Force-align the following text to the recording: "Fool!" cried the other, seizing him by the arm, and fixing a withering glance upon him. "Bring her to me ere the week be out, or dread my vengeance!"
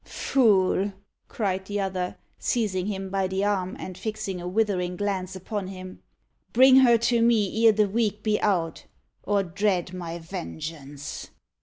"Fool!" 0.03 0.93
cried 1.27 1.65
the 1.65 1.79
other, 1.79 2.17
seizing 2.39 2.87
him 2.87 3.11
by 3.11 3.27
the 3.27 3.43
arm, 3.45 3.75
and 3.79 3.95
fixing 3.95 4.41
a 4.41 4.47
withering 4.47 4.95
glance 4.97 5.35
upon 5.35 5.67
him. 5.67 6.01
"Bring 6.53 6.77
her 6.77 6.97
to 6.97 7.21
me 7.21 7.67
ere 7.67 7.71
the 7.71 7.87
week 7.87 8.23
be 8.23 8.41
out, 8.41 8.87
or 9.21 9.43
dread 9.43 9.93
my 9.93 10.17
vengeance!" 10.17 11.29